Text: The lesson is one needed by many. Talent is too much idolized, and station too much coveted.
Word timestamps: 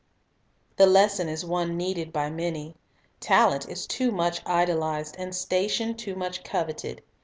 The 0.77 0.87
lesson 0.87 1.29
is 1.29 1.45
one 1.45 1.77
needed 1.77 2.11
by 2.11 2.31
many. 2.31 2.73
Talent 3.19 3.69
is 3.69 3.85
too 3.85 4.09
much 4.11 4.41
idolized, 4.47 5.15
and 5.19 5.35
station 5.35 5.93
too 5.93 6.15
much 6.15 6.43
coveted. 6.43 7.03